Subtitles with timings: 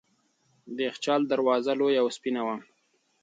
[0.75, 2.55] د یخچال دروازه لویه او سپینه وه.